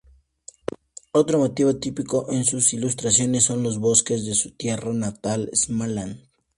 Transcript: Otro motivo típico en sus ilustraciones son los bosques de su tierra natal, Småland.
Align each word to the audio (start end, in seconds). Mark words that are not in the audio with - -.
Otro 1.11 1.37
motivo 1.37 1.75
típico 1.75 2.27
en 2.31 2.43
sus 2.43 2.73
ilustraciones 2.73 3.43
son 3.43 3.61
los 3.61 3.77
bosques 3.77 4.25
de 4.25 4.33
su 4.33 4.49
tierra 4.49 4.91
natal, 4.93 5.51
Småland. 5.53 6.21